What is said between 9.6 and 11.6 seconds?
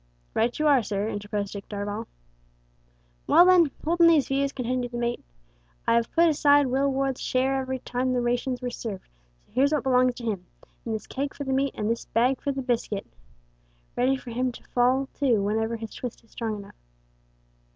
what belongs to him in this keg for the